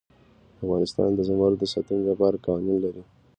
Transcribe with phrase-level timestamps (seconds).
[0.63, 3.03] افغانستان د زمرد د ساتنې لپاره قوانین لري.